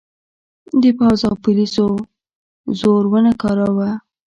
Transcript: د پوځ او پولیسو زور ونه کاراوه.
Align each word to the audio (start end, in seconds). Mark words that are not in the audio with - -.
د 0.81 0.83
پوځ 0.97 1.19
او 1.29 1.33
پولیسو 1.43 1.85
زور 2.79 3.03
ونه 3.11 3.31
کاراوه. 3.41 3.89